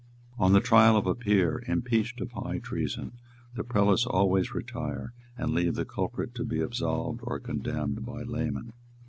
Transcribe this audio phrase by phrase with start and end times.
[0.39, 3.19] On the trial of a peer impeached of high treason,
[3.53, 8.73] the prelates always retire, and leave the culprit to be absolved or condemned by laymen.